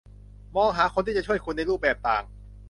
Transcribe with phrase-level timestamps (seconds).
[0.55, 2.23] มองหาคนที่จะช่วยคุณในรูปแบบต่าง